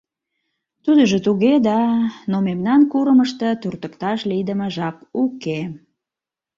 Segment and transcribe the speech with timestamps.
[0.83, 1.81] —Тудыжо туге да,
[2.31, 5.59] но мемнан курымышто туртыкташ лийдыме жап уке.